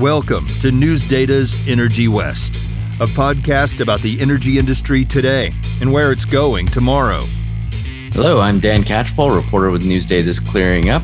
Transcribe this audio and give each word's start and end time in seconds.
Welcome 0.00 0.46
to 0.60 0.70
News 0.70 1.02
Data's 1.02 1.66
Energy 1.66 2.06
West, 2.06 2.56
a 3.00 3.06
podcast 3.06 3.80
about 3.80 4.02
the 4.02 4.20
energy 4.20 4.58
industry 4.58 5.06
today 5.06 5.52
and 5.80 5.90
where 5.90 6.12
it's 6.12 6.26
going 6.26 6.66
tomorrow. 6.66 7.22
Hello, 8.12 8.38
I'm 8.38 8.60
Dan 8.60 8.82
Catchpole, 8.82 9.34
reporter 9.34 9.70
with 9.70 9.86
News 9.86 10.04
Data's 10.04 10.38
Clearing 10.38 10.90
Up, 10.90 11.02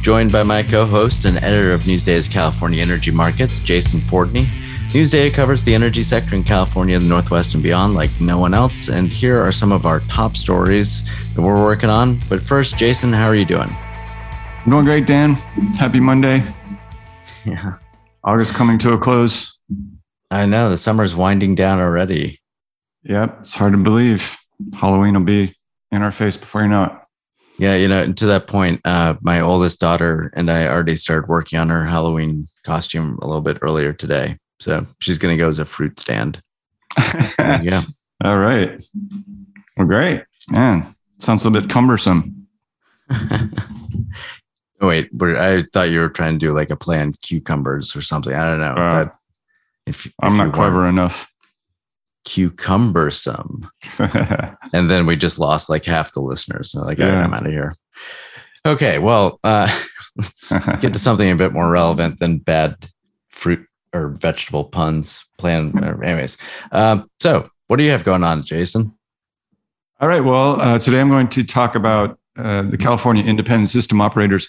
joined 0.00 0.32
by 0.32 0.42
my 0.42 0.62
co 0.62 0.86
host 0.86 1.26
and 1.26 1.36
editor 1.36 1.74
of 1.74 1.86
News 1.86 2.02
Data's 2.02 2.28
California 2.28 2.80
Energy 2.80 3.10
Markets, 3.10 3.60
Jason 3.60 4.00
Fordney. 4.00 4.46
News 4.94 5.10
Data 5.10 5.34
covers 5.36 5.62
the 5.62 5.74
energy 5.74 6.02
sector 6.02 6.34
in 6.34 6.42
California, 6.42 6.98
the 6.98 7.04
Northwest, 7.04 7.52
and 7.52 7.62
beyond 7.62 7.92
like 7.92 8.10
no 8.22 8.38
one 8.38 8.54
else. 8.54 8.88
And 8.88 9.12
here 9.12 9.38
are 9.38 9.52
some 9.52 9.70
of 9.70 9.84
our 9.84 10.00
top 10.08 10.34
stories 10.34 11.02
that 11.34 11.42
we're 11.42 11.62
working 11.62 11.90
on. 11.90 12.18
But 12.30 12.40
first, 12.40 12.78
Jason, 12.78 13.12
how 13.12 13.26
are 13.26 13.36
you 13.36 13.44
doing? 13.44 13.68
I'm 14.64 14.70
doing 14.70 14.86
great, 14.86 15.06
Dan. 15.06 15.34
Happy 15.78 16.00
Monday. 16.00 16.42
Yeah. 17.46 17.79
August 18.22 18.54
coming 18.54 18.78
to 18.78 18.92
a 18.92 18.98
close. 18.98 19.58
I 20.30 20.46
know 20.46 20.70
the 20.70 20.78
summer's 20.78 21.14
winding 21.14 21.54
down 21.54 21.80
already. 21.80 22.40
Yep, 23.04 23.38
it's 23.40 23.54
hard 23.54 23.72
to 23.72 23.78
believe. 23.78 24.36
Halloween 24.74 25.14
will 25.14 25.22
be 25.22 25.54
in 25.90 26.02
our 26.02 26.12
face 26.12 26.36
before 26.36 26.62
you 26.62 26.68
know 26.68 26.84
it. 26.84 26.92
Yeah, 27.58 27.76
you 27.76 27.88
know, 27.88 28.10
to 28.10 28.26
that 28.26 28.46
point, 28.46 28.80
uh, 28.84 29.16
my 29.20 29.40
oldest 29.40 29.80
daughter 29.80 30.32
and 30.34 30.50
I 30.50 30.66
already 30.66 30.94
started 30.94 31.28
working 31.28 31.58
on 31.58 31.68
her 31.68 31.84
Halloween 31.84 32.46
costume 32.64 33.18
a 33.20 33.26
little 33.26 33.42
bit 33.42 33.58
earlier 33.60 33.92
today. 33.92 34.38
So 34.60 34.86
she's 35.00 35.18
going 35.18 35.36
to 35.36 35.40
go 35.40 35.48
as 35.48 35.58
a 35.58 35.64
fruit 35.64 35.98
stand. 35.98 36.40
yeah. 37.38 37.82
All 38.24 38.38
right. 38.38 38.82
Well, 39.76 39.86
great. 39.86 40.22
Man, 40.48 40.86
sounds 41.18 41.44
a 41.44 41.50
bit 41.50 41.68
cumbersome. 41.68 42.46
Oh, 44.80 44.88
wait, 44.88 45.10
but 45.12 45.36
I 45.36 45.62
thought 45.62 45.90
you 45.90 46.00
were 46.00 46.08
trying 46.08 46.38
to 46.38 46.38
do 46.38 46.52
like 46.52 46.70
a 46.70 46.76
play 46.76 47.00
on 47.00 47.12
cucumbers 47.22 47.94
or 47.94 48.00
something. 48.00 48.32
I 48.32 48.50
don't 48.50 48.60
know. 48.60 48.82
Uh, 48.82 49.04
but 49.04 49.14
if, 49.86 50.06
if 50.06 50.12
I'm 50.20 50.36
not 50.36 50.54
clever 50.54 50.88
enough. 50.88 51.30
Cucumbersome. 52.26 53.68
and 54.72 54.90
then 54.90 55.06
we 55.06 55.16
just 55.16 55.38
lost 55.38 55.68
like 55.68 55.84
half 55.84 56.12
the 56.12 56.20
listeners. 56.20 56.72
They're 56.72 56.84
like, 56.84 56.98
"All 56.98 57.06
right, 57.06 57.12
Yeah. 57.12 57.24
I'm 57.24 57.34
out 57.34 57.46
of 57.46 57.52
here. 57.52 57.74
Okay, 58.66 58.98
well, 58.98 59.38
uh, 59.44 59.68
let's 60.16 60.50
get 60.80 60.92
to 60.94 60.98
something 60.98 61.30
a 61.30 61.36
bit 61.36 61.52
more 61.52 61.70
relevant 61.70 62.18
than 62.18 62.38
bad 62.38 62.76
fruit 63.28 63.66
or 63.92 64.10
vegetable 64.10 64.64
puns. 64.64 65.24
Plan, 65.38 65.72
anyways. 66.02 66.36
Um, 66.72 67.10
so, 67.20 67.50
what 67.66 67.76
do 67.76 67.82
you 67.82 67.90
have 67.90 68.04
going 68.04 68.24
on, 68.24 68.44
Jason? 68.44 68.92
All 70.00 70.08
right. 70.08 70.24
Well, 70.24 70.60
uh, 70.60 70.78
today 70.78 71.00
I'm 71.00 71.08
going 71.08 71.28
to 71.28 71.44
talk 71.44 71.74
about 71.74 72.18
uh, 72.36 72.62
the 72.62 72.78
California 72.78 73.24
Independent 73.24 73.68
System 73.68 74.00
Operators' 74.00 74.48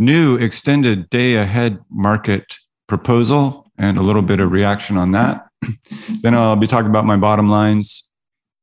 new 0.00 0.36
extended 0.36 1.08
day 1.10 1.36
ahead 1.36 1.78
market 1.90 2.56
proposal 2.88 3.70
and 3.78 3.98
a 3.98 4.02
little 4.02 4.22
bit 4.22 4.40
of 4.40 4.50
reaction 4.50 4.96
on 4.96 5.12
that. 5.12 5.46
then 6.22 6.34
I'll 6.34 6.56
be 6.56 6.66
talking 6.66 6.88
about 6.88 7.04
my 7.04 7.16
bottom 7.16 7.50
lines, 7.50 8.08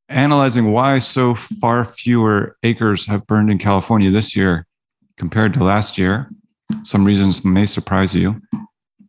analyzing 0.10 0.72
why 0.72 0.98
so 1.00 1.36
far 1.36 1.86
fewer 1.86 2.58
acres 2.64 3.06
have 3.06 3.28
burned 3.28 3.52
in 3.52 3.60
California 3.60 4.10
this 4.10 4.36
year 4.36 4.66
compared 5.16 5.54
to 5.54 5.64
last 5.64 5.98
year. 5.98 6.30
Some 6.84 7.06
reasons 7.06 7.46
may 7.46 7.68
surprise 7.68 8.16
you. 8.16 8.42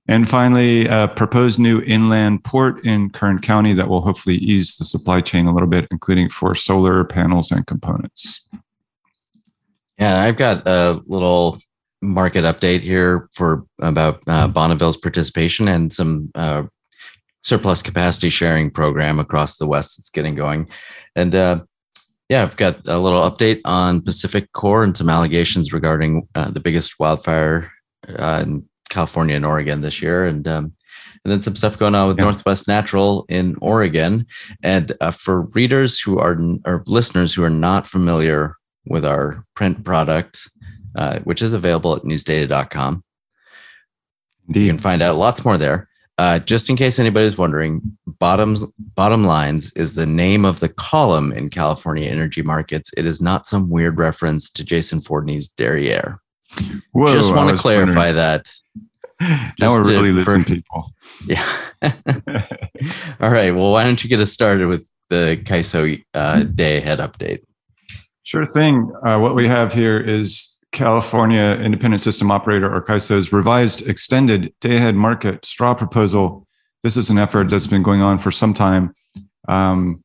And 0.06 0.29
finally, 0.29 0.87
a 0.87 1.09
proposed 1.09 1.59
new 1.59 1.83
inland 1.83 2.45
port 2.45 2.84
in 2.84 3.11
Kern 3.11 3.41
County 3.41 3.73
that 3.75 3.89
will 3.89 4.03
hopefully 4.03 4.37
ease 4.37 4.77
the 4.77 4.84
supply 4.84 5.21
chain 5.23 5.47
a 5.47 5.53
little 5.53 5.69
bit, 5.69 5.87
including 5.91 6.29
for 6.29 6.55
solar 6.55 7.05
panels 7.05 7.51
and 7.51 7.67
components. 7.67 8.49
Yeah, 9.99 10.21
I've 10.21 10.37
got 10.37 10.67
a 10.67 11.03
little 11.06 11.61
market 12.03 12.45
update 12.45 12.81
here 12.81 13.29
for 13.35 13.65
about 13.81 14.23
uh, 14.27 14.49
Bonneville's 14.49 14.97
participation 14.97 15.69
and 15.69 15.93
some 15.93 16.31
uh, 16.35 16.65
surplus 17.43 17.83
capacity 17.83 18.31
sharing 18.31 18.71
program 18.71 19.19
across 19.19 19.56
the 19.56 19.67
West 19.67 19.97
that's 19.97 20.11
getting 20.11 20.34
going. 20.34 20.69
And 21.17 21.34
uh, 21.34 21.65
yeah, 22.28 22.43
I've 22.43 22.56
got 22.56 22.87
a 22.87 22.99
little 22.99 23.22
update 23.22 23.61
on 23.65 24.00
PacifiCorp 24.00 24.84
and 24.84 24.97
some 24.97 25.09
allegations 25.09 25.72
regarding 25.72 26.28
uh, 26.34 26.50
the 26.50 26.61
biggest 26.61 27.00
wildfire 27.00 27.72
uh, 28.19 28.43
in 28.45 28.69
California 28.91 29.37
and 29.37 29.47
Oregon 29.47 29.81
this 29.81 30.03
year. 30.03 30.27
And 30.27 30.47
um, 30.47 30.72
and 31.25 31.33
then 31.33 31.43
some 31.43 31.56
stuff 31.56 31.78
going 31.78 31.95
on 31.95 32.09
with 32.09 32.19
Yeah. 32.19 32.25
Northwest 32.25 32.69
Natural 32.69 33.27
in 33.28 33.56
Oregon. 33.61 34.25
And 34.62 34.93
uh, 35.01 35.11
for 35.11 35.43
readers 35.47 35.99
who 35.99 36.19
are 36.19 36.39
or 36.65 36.84
listeners 36.87 37.34
who 37.34 37.43
are 37.43 37.51
not 37.51 37.89
familiar 37.89 38.55
with 38.87 39.05
our 39.05 39.45
print 39.55 39.84
product, 39.84 40.49
uh, 40.94 41.21
which 41.21 41.43
is 41.43 41.53
available 41.53 41.94
at 41.94 42.03
newsdata.com. 42.03 43.03
You 44.49 44.66
can 44.66 44.78
find 44.78 45.03
out 45.03 45.16
lots 45.16 45.44
more 45.44 45.59
there. 45.59 45.88
Uh, 46.19 46.41
just 46.41 46.69
in 46.69 46.75
case 46.75 46.99
anybody's 46.99 47.38
wondering, 47.38 47.97
bottoms 48.04 48.65
bottom 48.97 49.25
lines 49.25 49.72
is 49.75 49.94
the 49.94 50.06
name 50.06 50.44
of 50.44 50.59
the 50.59 50.69
column 50.69 51.32
in 51.32 51.48
California 51.48 52.10
energy 52.10 52.43
markets. 52.43 52.91
It 52.97 53.06
is 53.06 53.21
not 53.21 53.47
some 53.47 53.71
weird 53.71 53.98
reference 53.98 54.50
to 54.50 54.65
Jason 54.65 55.00
Fordney's 55.00 55.48
Derriere. 55.48 56.19
Whoa, 56.91 57.15
just 57.15 57.32
want 57.32 57.50
to 57.50 57.60
clarify 57.60 58.12
that. 58.12 58.47
wondering. 58.47 58.84
Now 59.59 59.72
we're 59.72 59.78
just 59.78 59.91
really 59.91 60.12
listening, 60.12 60.44
people. 60.44 60.93
Yeah. 61.27 61.44
All 63.21 63.31
right. 63.31 63.50
Well, 63.50 63.72
why 63.72 63.82
don't 63.82 64.03
you 64.03 64.09
get 64.09 64.21
us 64.21 64.32
started 64.32 64.66
with 64.69 64.88
the 65.10 65.41
CAISO 65.43 66.00
uh, 66.15 66.44
day 66.44 66.77
ahead 66.77 67.00
update? 67.00 67.41
Sure 68.22 68.44
thing. 68.44 68.93
Uh, 69.04 69.19
what 69.19 69.34
we 69.34 69.48
have 69.48 69.72
here 69.72 69.98
is 69.98 70.58
California 70.73 71.59
Independent 71.62 72.01
System 72.01 72.31
Operator, 72.31 72.73
or 72.73 72.83
CAISO's 72.83 73.33
revised 73.33 73.89
extended 73.89 74.53
day 74.61 74.77
ahead 74.77 74.95
market 74.95 75.45
straw 75.45 75.75
proposal. 75.75 76.47
This 76.83 76.97
is 76.97 77.11
an 77.11 77.19
effort 77.19 77.51
that's 77.51 77.67
been 77.67 77.83
going 77.83 78.03
on 78.03 78.19
for 78.19 78.31
some 78.31 78.55
time. 78.55 78.93
Um, 79.49 80.01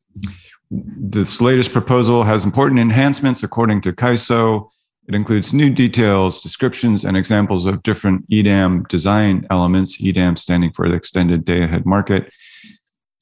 this 0.72 1.42
latest 1.42 1.72
proposal 1.72 2.24
has 2.24 2.46
important 2.46 2.80
enhancements 2.80 3.44
according 3.44 3.82
to 3.82 3.94
CAISO. 3.94 4.70
It 5.08 5.16
includes 5.16 5.54
new 5.54 5.70
details, 5.70 6.40
descriptions, 6.40 7.04
and 7.04 7.18
examples 7.18 7.66
of 7.66 7.84
different 7.84 8.26
EDAM 8.32 8.84
design 8.84 9.46
elements, 9.50 10.02
EDAM 10.02 10.38
standing 10.38 10.72
for 10.72 10.88
the 10.88 10.96
extended 10.96 11.44
day 11.44 11.64
ahead 11.64 11.86
market. 11.86 12.32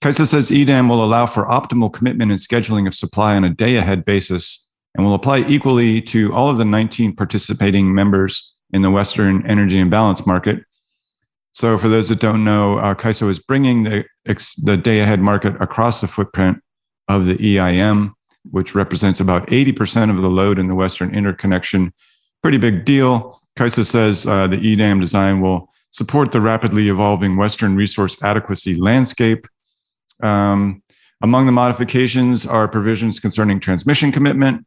CAISO 0.02 0.28
says 0.28 0.52
EDAM 0.52 0.88
will 0.88 1.04
allow 1.04 1.26
for 1.26 1.46
optimal 1.46 1.92
commitment 1.92 2.32
and 2.32 2.40
scheduling 2.40 2.88
of 2.88 2.94
supply 2.94 3.36
on 3.36 3.44
a 3.44 3.50
day 3.50 3.78
ahead 3.78 4.06
basis 4.06 4.70
and 4.96 5.06
will 5.06 5.14
apply 5.14 5.40
equally 5.48 6.02
to 6.02 6.34
all 6.34 6.50
of 6.50 6.58
the 6.58 6.66
19 6.66 7.16
participating 7.16 7.94
members 7.94 8.56
in 8.72 8.82
the 8.82 8.92
Western 8.92 9.46
Energy 9.46 9.80
Imbalance 9.80 10.26
Market. 10.26 10.64
So, 11.54 11.78
for 11.78 11.90
those 11.90 12.08
that 12.10 12.20
don't 12.20 12.44
know, 12.46 12.78
uh, 12.78 12.96
is 13.04 13.40
bringing 13.40 13.84
the, 13.84 14.06
the 14.26 14.78
day 14.78 15.02
ahead 15.02 15.20
market 15.20 15.62
across 15.62 16.00
the 16.00 16.08
footprint 16.08 16.62
of 17.10 17.26
the 17.26 17.58
EIM, 17.58 18.14
which 18.52 18.74
represents 18.74 19.20
about 19.20 19.48
80% 19.48 20.10
of 20.10 20.22
the 20.22 20.30
load 20.30 20.60
in 20.60 20.68
the 20.68 20.76
Western 20.76 21.14
interconnection. 21.14 21.94
Pretty 22.42 22.58
big 22.58 22.86
deal. 22.86 23.40
CAISO 23.58 23.86
says 23.86 24.26
uh, 24.26 24.48
the 24.48 24.60
EDAM 24.60 25.02
design 25.02 25.42
will 25.42 25.70
support 25.92 26.32
the 26.32 26.40
rapidly 26.40 26.88
evolving 26.88 27.36
Western 27.36 27.76
resource 27.76 28.22
adequacy 28.24 28.76
landscape. 28.76 29.46
Um, 30.24 30.82
among 31.22 31.46
the 31.46 31.52
modifications 31.52 32.46
are 32.46 32.68
provisions 32.68 33.20
concerning 33.20 33.60
transmission 33.60 34.12
commitment, 34.12 34.66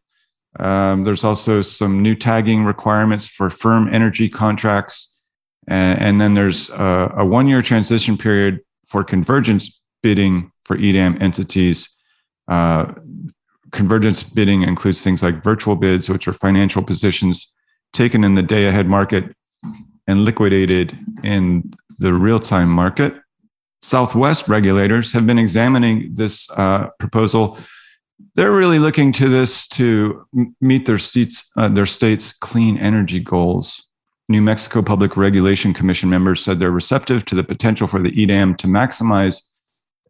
um, 0.61 1.05
there's 1.05 1.25
also 1.25 1.63
some 1.63 2.03
new 2.03 2.15
tagging 2.15 2.65
requirements 2.65 3.27
for 3.27 3.51
firm 3.51 3.89
energy 3.93 4.29
contracts. 4.29 5.19
And, 5.67 6.01
and 6.01 6.21
then 6.21 6.35
there's 6.35 6.71
a, 6.71 7.15
a 7.19 7.25
one 7.25 7.49
year 7.49 7.63
transition 7.63 8.17
period 8.17 8.61
for 8.87 9.03
convergence 9.03 9.83
bidding 10.03 10.53
for 10.65 10.77
EDAM 10.77 11.21
entities. 11.21 11.89
Uh, 12.47 12.93
convergence 13.73 14.23
bidding 14.23 14.63
includes 14.63 15.03
things 15.03 15.23
like 15.23 15.43
virtual 15.43 15.75
bids, 15.75 16.09
which 16.09 16.29
are 16.29 16.33
financial 16.33 16.83
positions 16.83 17.53
taken 17.93 18.23
in 18.23 18.35
the 18.35 18.43
day 18.43 18.67
ahead 18.67 18.87
market 18.87 19.35
and 20.07 20.25
liquidated 20.25 20.97
in 21.23 21.71
the 21.99 22.13
real 22.13 22.39
time 22.39 22.69
market. 22.69 23.15
Southwest 23.83 24.49
regulators 24.49 25.13
have 25.13 25.27
been 25.27 25.39
examining 25.39 26.15
this 26.15 26.51
uh, 26.53 26.89
proposal 26.99 27.59
they're 28.35 28.53
really 28.53 28.79
looking 28.79 29.13
to 29.13 29.29
this 29.29 29.67
to 29.69 30.27
meet 30.61 30.87
their 30.87 30.99
states 30.99 31.51
uh, 31.57 31.69
their 31.69 31.87
state's 31.87 32.33
clean 32.33 32.79
energy 32.79 33.21
goals. 33.21 33.91
New 34.29 34.41
Mexico 34.41 34.83
Public 34.83 35.17
Regulation 35.17 35.75
Commission 35.75 36.09
members 36.09 36.43
said 36.43 36.59
they're 36.59 36.71
receptive 36.71 37.25
to 37.27 37.35
the 37.35 37.45
potential 37.45 37.87
for 37.87 38.01
the 38.01 38.23
EDAM 38.23 38.55
to 38.57 38.67
maximize 38.67 39.43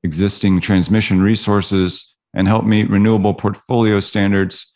existing 0.05 0.61
transmission 0.61 1.21
resources 1.21 2.15
and 2.35 2.47
help 2.47 2.65
meet 2.65 2.91
renewable 2.91 3.35
portfolio 3.35 3.99
standards. 4.01 4.73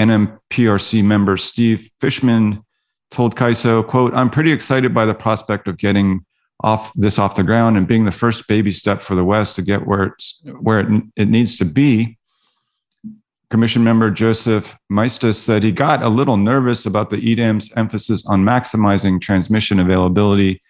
NMPRC 0.00 1.04
member 1.04 1.36
Steve 1.36 1.90
Fishman 2.00 2.64
told 3.10 3.36
CAISO, 3.36 3.86
quote, 3.86 4.14
I'm 4.14 4.30
pretty 4.30 4.52
excited 4.52 4.94
by 4.94 5.04
the 5.04 5.14
prospect 5.14 5.68
of 5.68 5.76
getting 5.76 6.24
off 6.62 6.92
this 6.94 7.18
off 7.18 7.36
the 7.36 7.42
ground 7.42 7.76
and 7.76 7.86
being 7.86 8.04
the 8.04 8.12
first 8.12 8.46
baby 8.48 8.70
step 8.70 9.02
for 9.02 9.14
the 9.14 9.24
West 9.24 9.56
to 9.56 9.62
get 9.62 9.86
where 9.86 10.04
it's 10.04 10.40
where 10.60 10.80
it, 10.80 11.02
it 11.16 11.28
needs 11.28 11.56
to 11.56 11.64
be. 11.64 12.18
Commission 13.50 13.82
member 13.82 14.12
Joseph 14.12 14.78
Maestas 14.92 15.34
said 15.34 15.64
he 15.64 15.72
got 15.72 16.02
a 16.02 16.08
little 16.08 16.36
nervous 16.36 16.86
about 16.86 17.10
the 17.10 17.16
EDAM's 17.16 17.72
emphasis 17.76 18.24
on 18.26 18.44
maximizing 18.44 19.20
transmission 19.20 19.80
availability 19.80 20.60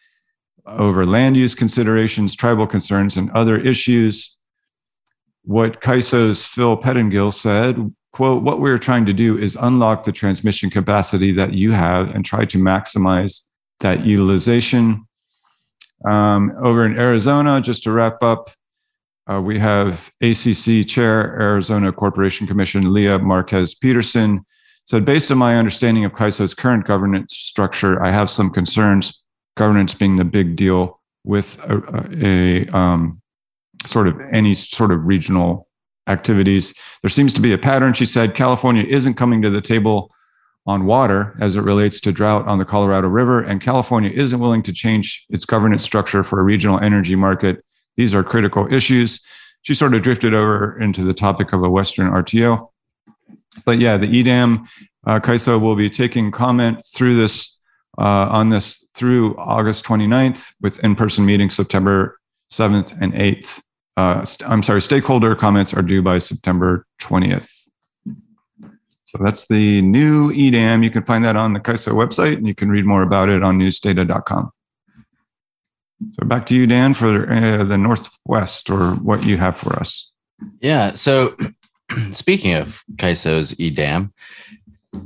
over 0.66 1.04
land 1.04 1.36
use 1.36 1.54
considerations, 1.54 2.34
tribal 2.34 2.66
concerns, 2.66 3.16
and 3.16 3.30
other 3.32 3.58
issues. 3.58 4.38
What 5.42 5.80
CAISO's 5.80 6.46
Phil 6.46 6.76
Pettingill 6.76 7.32
said, 7.32 7.94
quote, 8.12 8.42
what 8.42 8.60
we're 8.60 8.78
trying 8.78 9.04
to 9.06 9.12
do 9.12 9.36
is 9.36 9.56
unlock 9.60 10.04
the 10.04 10.12
transmission 10.12 10.70
capacity 10.70 11.32
that 11.32 11.52
you 11.52 11.72
have 11.72 12.14
and 12.14 12.24
try 12.24 12.44
to 12.46 12.58
maximize 12.58 13.46
that 13.80 14.06
utilization. 14.06 15.06
Um, 16.08 16.52
over 16.62 16.86
in 16.86 16.98
Arizona, 16.98 17.60
just 17.60 17.82
to 17.82 17.92
wrap 17.92 18.22
up, 18.22 18.48
uh, 19.30 19.40
we 19.40 19.58
have 19.58 20.12
ACC 20.20 20.86
Chair, 20.86 21.40
Arizona 21.40 21.92
Corporation 21.92 22.46
Commission, 22.46 22.92
Leah 22.92 23.18
Marquez 23.18 23.74
Peterson, 23.74 24.44
said, 24.86 25.04
based 25.04 25.30
on 25.30 25.38
my 25.38 25.56
understanding 25.56 26.04
of 26.04 26.12
CAISO's 26.12 26.54
current 26.54 26.86
governance 26.86 27.36
structure, 27.36 28.02
I 28.02 28.10
have 28.10 28.28
some 28.28 28.50
concerns, 28.50 29.22
governance 29.56 29.94
being 29.94 30.16
the 30.16 30.24
big 30.24 30.56
deal 30.56 31.00
with 31.24 31.62
a, 31.68 32.66
a 32.66 32.76
um, 32.76 33.20
sort 33.86 34.08
of 34.08 34.18
any 34.32 34.54
sort 34.54 34.90
of 34.90 35.06
regional 35.06 35.68
activities. 36.08 36.74
There 37.02 37.10
seems 37.10 37.32
to 37.34 37.40
be 37.40 37.52
a 37.52 37.58
pattern. 37.58 37.92
She 37.92 38.06
said 38.06 38.34
California 38.34 38.84
isn't 38.84 39.14
coming 39.14 39.42
to 39.42 39.50
the 39.50 39.60
table 39.60 40.10
on 40.66 40.86
water 40.86 41.36
as 41.40 41.56
it 41.56 41.62
relates 41.62 42.00
to 42.00 42.12
drought 42.12 42.48
on 42.48 42.58
the 42.58 42.64
Colorado 42.64 43.06
River, 43.06 43.42
and 43.42 43.60
California 43.60 44.10
isn't 44.10 44.40
willing 44.40 44.62
to 44.62 44.72
change 44.72 45.24
its 45.30 45.44
governance 45.44 45.84
structure 45.84 46.24
for 46.24 46.40
a 46.40 46.42
regional 46.42 46.80
energy 46.80 47.14
market. 47.14 47.64
These 47.96 48.14
are 48.14 48.22
critical 48.22 48.72
issues. 48.72 49.20
She 49.62 49.74
sort 49.74 49.94
of 49.94 50.02
drifted 50.02 50.34
over 50.34 50.80
into 50.80 51.02
the 51.02 51.14
topic 51.14 51.52
of 51.52 51.62
a 51.62 51.70
Western 51.70 52.10
RTO. 52.10 52.70
But 53.64 53.78
yeah, 53.78 53.96
the 53.96 54.06
EDAM, 54.06 54.66
uh, 55.06 55.20
CAISO 55.20 55.60
will 55.60 55.76
be 55.76 55.90
taking 55.90 56.30
comment 56.30 56.82
through 56.94 57.16
this 57.16 57.58
uh, 57.98 58.28
on 58.30 58.48
this 58.48 58.86
through 58.94 59.36
August 59.36 59.84
29th 59.84 60.52
with 60.60 60.82
in-person 60.84 61.26
meetings 61.26 61.54
September 61.54 62.18
7th 62.50 62.96
and 63.00 63.12
8th. 63.12 63.60
Uh, 63.96 64.24
I'm 64.46 64.62
sorry, 64.62 64.80
stakeholder 64.80 65.34
comments 65.34 65.74
are 65.74 65.82
due 65.82 66.00
by 66.00 66.18
September 66.18 66.86
20th. 67.02 67.50
So 69.04 69.18
that's 69.20 69.48
the 69.48 69.82
new 69.82 70.30
EDAM. 70.30 70.84
You 70.84 70.90
can 70.90 71.04
find 71.04 71.24
that 71.24 71.34
on 71.34 71.52
the 71.52 71.60
CAISO 71.60 71.92
website 71.92 72.36
and 72.36 72.46
you 72.46 72.54
can 72.54 72.70
read 72.70 72.86
more 72.86 73.02
about 73.02 73.28
it 73.28 73.42
on 73.42 73.58
newsdata.com. 73.58 74.50
So 76.12 76.26
back 76.26 76.46
to 76.46 76.54
you, 76.54 76.66
Dan, 76.66 76.94
for 76.94 77.30
uh, 77.32 77.64
the 77.64 77.78
Northwest 77.78 78.70
or 78.70 78.94
what 78.96 79.24
you 79.24 79.36
have 79.36 79.56
for 79.56 79.74
us. 79.74 80.10
Yeah. 80.60 80.94
So 80.94 81.36
speaking 82.12 82.54
of 82.54 82.82
CAISO's 82.96 83.58
EDAM, 83.60 84.12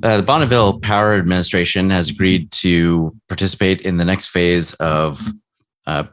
uh, 0.03 0.17
the 0.17 0.23
Bonneville 0.23 0.81
Power 0.81 1.15
Administration 1.15 1.91
has 1.91 2.09
agreed 2.09 2.51
to 2.53 3.15
participate 3.29 3.83
in 3.83 3.99
the 3.99 4.05
next 4.05 4.29
phase 4.29 4.73
of 4.75 5.29
uh, 5.87 6.05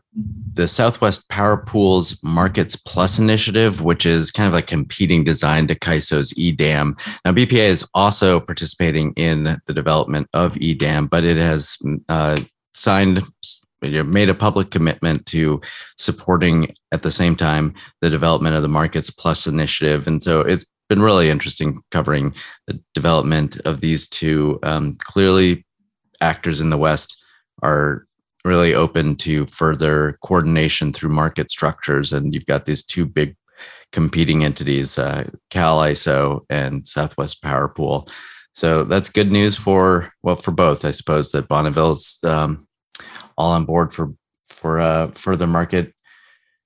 the 0.54 0.68
Southwest 0.68 1.30
Power 1.30 1.58
Pools 1.58 2.22
Markets 2.24 2.76
Plus 2.76 3.18
initiative, 3.20 3.82
which 3.82 4.06
is 4.06 4.32
kind 4.32 4.48
of 4.48 4.54
like 4.54 4.68
competing 4.68 5.24
design 5.24 5.68
to 5.68 5.76
CAISO's 5.76 6.38
EDAM. 6.38 6.98
Now, 7.24 7.32
BPA 7.32 7.70
is 7.70 7.88
also 7.94 8.42
participating 8.42 9.14
in 9.16 9.44
the 9.66 9.74
development 9.74 10.28
of 10.34 10.58
EDAM, 10.58 11.08
but 11.08 11.24
it 11.24 11.38
has 11.38 11.78
uh, 12.10 12.42
signed, 12.74 13.24
made 13.82 14.30
a 14.30 14.36
public 14.36 14.70
commitment 14.70 15.26
to 15.28 15.62
supporting 15.98 16.74
at 16.92 17.04
the 17.04 17.12
same 17.12 17.36
time 17.36 17.74
the 18.02 18.10
development 18.10 18.56
of 18.56 18.62
the 18.62 18.68
Markets 18.68 19.10
Plus 19.10 19.48
initiative. 19.48 20.08
And 20.08 20.22
so 20.22 20.42
it's 20.42 20.66
been 20.90 21.02
really 21.02 21.30
interesting 21.30 21.82
covering 21.92 22.36
the 22.68 22.80
development 22.94 23.60
of 23.66 23.80
these 23.80 24.08
two. 24.08 24.60
Um, 24.64 24.98
clearly, 25.00 25.66
actors 26.22 26.62
in 26.62 26.70
the 26.70 26.78
West 26.78 27.24
are 27.64 28.06
really 28.44 28.74
open 28.74 29.16
to 29.16 29.46
further 29.46 30.18
coordination 30.24 30.94
through 30.94 31.10
market 31.10 31.50
structures. 31.50 32.12
And 32.12 32.34
you've 32.34 32.46
got 32.46 32.66
these 32.66 32.84
two 32.84 33.06
big 33.06 33.36
competing 33.92 34.44
entities, 34.44 34.98
uh, 34.98 35.30
Cal 35.50 35.80
ISO 35.80 36.42
and 36.50 36.86
Southwest 36.88 37.42
Power 37.42 37.68
Pool. 37.68 38.08
So 38.54 38.84
that's 38.84 39.10
good 39.10 39.32
news 39.32 39.58
for 39.58 40.12
well 40.24 40.36
for 40.36 40.52
both, 40.52 40.84
I 40.84 40.92
suppose. 40.92 41.32
That 41.32 41.48
Bonneville's 41.48 42.20
um, 42.24 42.68
all 43.42 43.52
on 43.52 43.66
board 43.66 43.94
for 43.94 44.14
for 44.48 44.80
uh, 44.80 45.08
further 45.12 45.48
market 45.48 45.94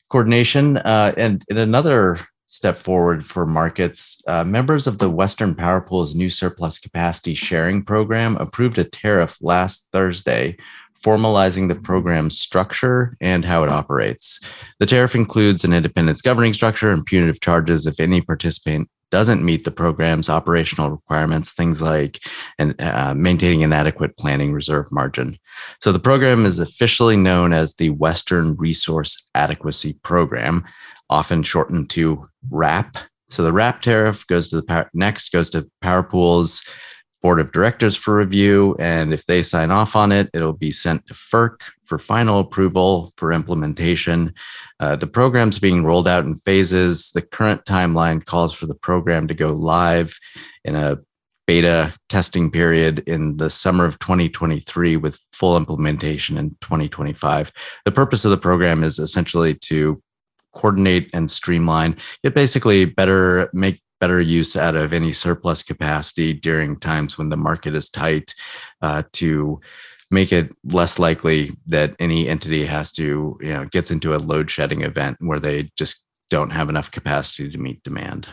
coordination. 0.09 0.77
Uh, 0.77 1.13
and 1.17 1.43
another 1.49 2.19
step 2.47 2.75
forward 2.75 3.25
for 3.25 3.45
markets, 3.45 4.21
uh, 4.27 4.43
members 4.43 4.87
of 4.87 4.97
the 4.97 5.09
Western 5.09 5.55
Power 5.55 5.81
Pool's 5.81 6.15
new 6.15 6.29
surplus 6.29 6.79
capacity 6.79 7.33
sharing 7.35 7.83
program 7.83 8.35
approved 8.37 8.77
a 8.77 8.83
tariff 8.83 9.37
last 9.41 9.89
Thursday 9.91 10.57
formalizing 11.03 11.67
the 11.67 11.75
program's 11.75 12.39
structure 12.39 13.17
and 13.19 13.43
how 13.45 13.63
it 13.63 13.69
operates. 13.69 14.39
The 14.79 14.85
tariff 14.85 15.15
includes 15.15 15.63
an 15.63 15.73
independence 15.73 16.21
governing 16.21 16.53
structure 16.53 16.89
and 16.89 17.05
punitive 17.05 17.41
charges 17.41 17.85
if 17.85 17.99
any 17.99 18.21
participant 18.21 18.89
doesn't 19.11 19.45
meet 19.45 19.65
the 19.65 19.71
program's 19.71 20.29
operational 20.29 20.91
requirements, 20.91 21.53
things 21.53 21.81
like 21.81 22.19
and 22.57 22.79
uh, 22.81 23.13
maintaining 23.15 23.63
an 23.63 23.73
adequate 23.73 24.17
planning 24.17 24.53
reserve 24.53 24.91
margin. 24.91 25.37
So 25.81 25.91
the 25.91 25.99
program 25.99 26.45
is 26.45 26.59
officially 26.59 27.17
known 27.17 27.53
as 27.53 27.75
the 27.75 27.91
Western 27.91 28.55
Resource 28.55 29.27
Adequacy 29.35 29.93
Program, 30.03 30.63
often 31.09 31.43
shortened 31.43 31.89
to 31.91 32.27
WRAP. 32.49 32.97
So 33.29 33.43
the 33.43 33.51
WRAP 33.51 33.81
tariff 33.81 34.25
goes 34.27 34.49
to 34.49 34.57
the 34.57 34.63
power, 34.63 34.89
next 34.93 35.31
goes 35.31 35.49
to 35.51 35.69
power 35.81 36.03
pools 36.03 36.63
board 37.25 37.39
of 37.39 37.51
directors 37.51 37.97
for 37.97 38.17
review. 38.17 38.75
And 38.77 39.11
if 39.11 39.25
they 39.25 39.41
sign 39.41 39.71
off 39.71 39.95
on 39.95 40.11
it, 40.11 40.29
it'll 40.35 40.53
be 40.53 40.69
sent 40.69 41.07
to 41.07 41.15
FERC 41.15 41.55
for 41.83 41.97
final 41.97 42.39
approval 42.39 43.13
for 43.15 43.33
implementation. 43.33 44.31
Uh, 44.79 44.95
the 44.95 45.07
program's 45.07 45.57
being 45.57 45.83
rolled 45.83 46.07
out 46.07 46.23
in 46.23 46.35
phases. 46.35 47.09
The 47.15 47.23
current 47.23 47.65
timeline 47.65 48.23
calls 48.23 48.53
for 48.53 48.67
the 48.67 48.75
program 48.75 49.27
to 49.27 49.33
go 49.33 49.53
live 49.53 50.15
in 50.65 50.75
a 50.75 50.99
beta 51.47 51.93
testing 52.09 52.49
period 52.49 52.99
in 53.07 53.37
the 53.37 53.49
summer 53.49 53.85
of 53.85 53.99
2023 53.99 54.97
with 54.97 55.15
full 55.31 55.57
implementation 55.57 56.37
in 56.37 56.51
2025. 56.61 57.51
The 57.85 57.91
purpose 57.91 58.25
of 58.25 58.31
the 58.31 58.37
program 58.37 58.83
is 58.83 58.99
essentially 58.99 59.53
to 59.55 60.01
coordinate 60.55 61.09
and 61.13 61.29
streamline 61.29 61.97
it 62.23 62.33
basically 62.33 62.85
better 62.85 63.49
make 63.53 63.81
better 63.99 64.19
use 64.19 64.55
out 64.55 64.75
of 64.75 64.93
any 64.93 65.11
surplus 65.11 65.61
capacity 65.61 66.33
during 66.33 66.79
times 66.79 67.17
when 67.17 67.29
the 67.29 67.37
market 67.37 67.75
is 67.75 67.89
tight 67.89 68.33
uh, 68.81 69.03
to 69.13 69.59
make 70.11 70.31
it 70.31 70.55
less 70.65 70.97
likely 70.99 71.51
that 71.65 71.95
any 71.99 72.27
entity 72.27 72.65
has 72.65 72.91
to 72.91 73.37
you 73.41 73.53
know 73.53 73.65
gets 73.65 73.91
into 73.91 74.15
a 74.15 74.17
load 74.17 74.49
shedding 74.49 74.81
event 74.81 75.17
where 75.19 75.39
they 75.39 75.69
just 75.75 76.05
don't 76.29 76.51
have 76.51 76.69
enough 76.69 76.89
capacity 76.89 77.49
to 77.49 77.57
meet 77.57 77.83
demand 77.83 78.27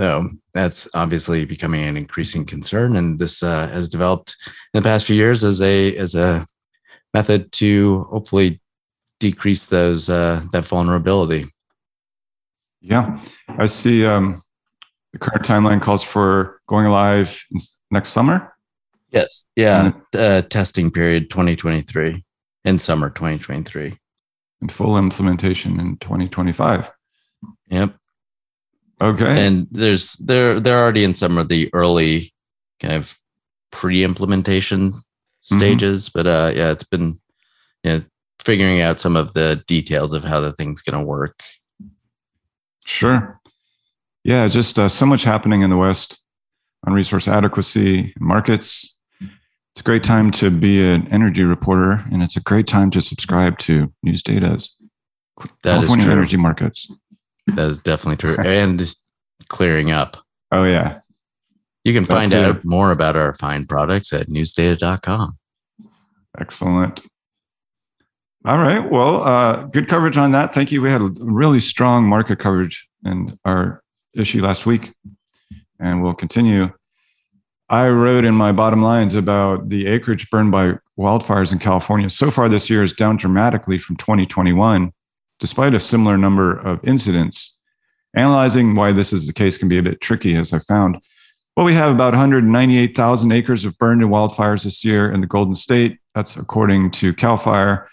so 0.00 0.28
that's 0.52 0.88
obviously 0.94 1.44
becoming 1.44 1.84
an 1.84 1.96
increasing 1.96 2.44
concern 2.44 2.96
and 2.96 3.18
this 3.18 3.42
uh, 3.42 3.68
has 3.68 3.88
developed 3.88 4.36
in 4.74 4.82
the 4.82 4.88
past 4.88 5.06
few 5.06 5.16
years 5.16 5.44
as 5.44 5.60
a 5.60 5.96
as 5.96 6.14
a 6.14 6.46
method 7.14 7.50
to 7.52 8.04
hopefully 8.10 8.60
decrease 9.20 9.66
those 9.66 10.08
uh, 10.08 10.42
that 10.52 10.64
vulnerability 10.64 11.50
yeah 12.80 13.18
i 13.58 13.66
see 13.66 14.04
um, 14.04 14.34
the 15.12 15.18
current 15.18 15.44
timeline 15.44 15.80
calls 15.80 16.02
for 16.02 16.60
going 16.68 16.86
live 16.88 17.42
next 17.90 18.10
summer. 18.10 18.54
Yes. 19.10 19.46
Yeah. 19.56 19.92
Uh, 20.14 20.42
testing 20.42 20.90
period 20.90 21.30
2023 21.30 22.22
in 22.64 22.78
summer 22.78 23.08
2023. 23.08 23.98
And 24.60 24.72
full 24.72 24.98
implementation 24.98 25.80
in 25.80 25.96
2025. 25.98 26.90
Yep. 27.68 27.94
Okay. 29.00 29.46
And 29.46 29.66
there's 29.70 30.14
they're 30.14 30.58
they're 30.58 30.82
already 30.82 31.04
in 31.04 31.14
some 31.14 31.38
of 31.38 31.48
the 31.48 31.70
early 31.72 32.32
kind 32.80 32.94
of 32.94 33.18
pre-implementation 33.70 34.92
mm-hmm. 34.92 35.56
stages, 35.56 36.08
mm-hmm. 36.08 36.18
but 36.18 36.26
uh 36.26 36.52
yeah, 36.54 36.70
it's 36.70 36.84
been 36.84 37.20
you 37.84 37.90
know 37.90 38.02
figuring 38.42 38.80
out 38.80 39.00
some 39.00 39.16
of 39.16 39.32
the 39.32 39.62
details 39.66 40.12
of 40.12 40.24
how 40.24 40.40
the 40.40 40.52
thing's 40.52 40.80
going 40.80 40.98
to 40.98 41.06
work. 41.06 41.42
Sure. 42.84 43.40
Yeah, 44.22 44.46
just 44.46 44.78
uh, 44.78 44.88
so 44.88 45.04
much 45.06 45.24
happening 45.24 45.62
in 45.62 45.70
the 45.70 45.76
West 45.76 46.22
on 46.86 46.92
resource 46.92 47.26
adequacy 47.26 48.14
markets. 48.20 48.98
It's 49.20 49.80
a 49.80 49.84
great 49.84 50.04
time 50.04 50.30
to 50.32 50.50
be 50.50 50.88
an 50.88 51.06
energy 51.08 51.44
reporter, 51.44 52.04
and 52.10 52.22
it's 52.22 52.36
a 52.36 52.40
great 52.40 52.66
time 52.66 52.90
to 52.92 53.00
subscribe 53.00 53.58
to 53.58 53.92
News 54.02 54.22
Data's 54.22 54.74
that 55.62 55.74
California 55.74 56.10
energy 56.10 56.36
markets. 56.36 56.90
That 57.48 57.68
is 57.68 57.78
definitely 57.78 58.16
true, 58.16 58.36
and 58.44 58.94
clearing 59.48 59.90
up. 59.90 60.16
Oh 60.52 60.64
yeah, 60.64 61.00
you 61.84 61.92
can 61.92 62.04
find 62.04 62.30
That's 62.30 62.58
out 62.58 62.64
more 62.64 62.90
about 62.90 63.16
our 63.16 63.34
fine 63.34 63.66
products 63.66 64.12
at 64.12 64.26
newsdata.com. 64.26 65.38
Excellent. 66.38 67.02
All 68.44 68.58
right. 68.58 68.90
Well, 68.90 69.24
uh, 69.24 69.64
good 69.64 69.88
coverage 69.88 70.16
on 70.16 70.32
that. 70.32 70.54
Thank 70.54 70.70
you. 70.70 70.80
We 70.80 70.88
had 70.88 71.00
a 71.00 71.10
really 71.18 71.58
strong 71.58 72.04
market 72.04 72.38
coverage 72.38 72.88
in 73.04 73.38
our 73.44 73.82
issue 74.14 74.42
last 74.42 74.66
week, 74.66 74.92
and 75.80 76.02
we'll 76.02 76.14
continue. 76.14 76.72
I 77.68 77.88
wrote 77.88 78.24
in 78.24 78.34
my 78.34 78.52
bottom 78.52 78.82
lines 78.82 79.16
about 79.16 79.68
the 79.68 79.88
acreage 79.88 80.30
burned 80.30 80.52
by 80.52 80.74
wildfires 80.96 81.50
in 81.50 81.58
California 81.58 82.08
so 82.08 82.30
far 82.30 82.48
this 82.48 82.70
year 82.70 82.84
is 82.84 82.92
down 82.92 83.16
dramatically 83.16 83.78
from 83.78 83.96
2021, 83.96 84.92
despite 85.38 85.74
a 85.74 85.80
similar 85.80 86.16
number 86.16 86.56
of 86.58 86.86
incidents. 86.86 87.58
Analyzing 88.14 88.74
why 88.74 88.92
this 88.92 89.12
is 89.12 89.26
the 89.26 89.32
case 89.32 89.58
can 89.58 89.68
be 89.68 89.78
a 89.78 89.82
bit 89.82 90.00
tricky, 90.00 90.36
as 90.36 90.52
I 90.52 90.58
found. 90.60 90.98
Well, 91.56 91.66
we 91.66 91.74
have 91.74 91.94
about 91.94 92.12
198,000 92.12 93.32
acres 93.32 93.64
of 93.64 93.76
burned 93.78 94.02
in 94.02 94.08
wildfires 94.08 94.64
this 94.64 94.84
year 94.84 95.10
in 95.10 95.20
the 95.20 95.26
Golden 95.26 95.54
State. 95.54 95.98
That's 96.14 96.36
according 96.36 96.90
to 96.92 97.14
CAL 97.14 97.38
FIRE. 97.38 97.88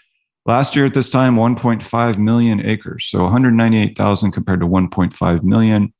Last 0.46 0.76
year 0.76 0.84
at 0.84 0.92
this 0.92 1.08
time, 1.08 1.36
1.5 1.36 2.18
million 2.18 2.60
acres. 2.60 3.06
So 3.06 3.22
198,000 3.22 4.32
compared 4.32 4.60
to 4.60 4.66
1.5 4.66 5.42
million. 5.42 5.94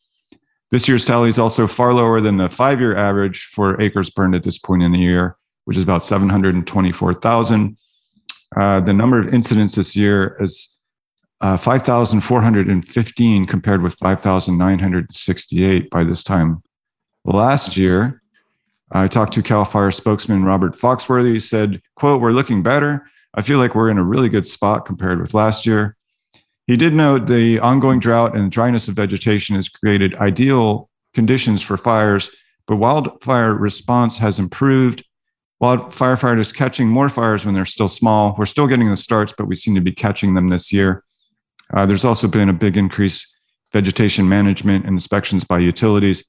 This 0.71 0.89
year's 0.89 1.05
tally 1.05 1.31
is 1.31 1.39
also 1.39 1.67
far 1.67 1.95
lower 1.95 2.21
than 2.21 2.37
the 2.37 2.49
five 2.49 2.81
year 2.81 2.97
average 2.97 3.45
for 3.45 3.81
acres 3.81 4.11
burned 4.11 4.35
at 4.35 4.43
this 4.43 4.59
point 4.59 4.83
in 4.83 4.93
the 4.93 4.99
year, 4.99 5.37
which 5.65 5.77
is 5.77 5.83
about 5.83 6.03
724,000. 6.03 7.77
Uh, 8.57 8.81
the 8.81 8.93
number 8.93 9.19
of 9.19 9.33
incidents 9.33 9.77
this 9.77 9.97
year 9.97 10.37
is 10.41 10.74
uh, 11.41 11.57
5,415 11.57 13.47
compared 13.47 13.83
with 13.83 13.95
5,968 13.95 15.91
by 15.91 16.05
this 16.05 16.23
time 16.23 16.63
last 17.25 17.77
year. 17.77 18.21
I 18.93 19.09
talked 19.09 19.33
to 19.35 19.43
CAL 19.43 19.65
FIRE 19.65 19.91
spokesman 19.91 20.45
Robert 20.45 20.75
Foxworthy. 20.75 21.33
He 21.33 21.41
said, 21.41 21.83
quote, 21.97 22.21
we're 22.21 22.31
looking 22.31 22.63
better. 22.63 23.07
I 23.35 23.43
feel 23.43 23.59
like 23.59 23.75
we're 23.75 23.91
in 23.91 23.99
a 23.99 24.05
really 24.05 24.29
good 24.29 24.47
spot 24.47 24.87
compared 24.87 25.21
with 25.21 25.35
last 25.35 25.67
year. 25.67 25.97
He 26.67 26.77
did 26.77 26.95
note 26.95 27.27
the 27.27 27.59
ongoing 27.61 27.99
drought 27.99 28.37
and 28.37 28.51
dryness 28.51 28.89
of 28.89 28.95
vegetation 28.95 29.57
has 29.57 29.69
created 29.69 30.15
ideal 30.17 30.89
conditions 31.13 31.61
for 31.61 31.77
fires, 31.77 32.31
but 32.67 32.77
wildfire 32.77 33.55
response 33.55 34.17
has 34.19 34.39
improved. 34.39 35.05
Wild 35.61 35.81
firefighters 35.81 36.55
catching 36.55 36.89
more 36.89 37.09
fires 37.09 37.45
when 37.45 37.55
they're 37.55 37.65
still 37.65 37.89
small. 37.89 38.35
We're 38.39 38.47
still 38.47 38.67
getting 38.67 38.89
the 38.89 38.97
starts, 38.97 39.35
but 39.37 39.47
we 39.47 39.57
seem 39.57 39.75
to 39.75 39.81
be 39.81 39.93
catching 39.93 40.35
them 40.35 40.49
this 40.49 40.73
year. 40.73 41.05
Uh, 41.73 41.87
there's 41.87 42.05
also 42.05 42.29
been 42.29 42.49
a 42.49 42.53
big 42.53 42.77
increase 42.77 43.33
vegetation 43.73 44.29
management 44.29 44.85
and 44.85 44.95
inspections 44.95 45.45
by 45.45 45.59
utilities. 45.59 46.25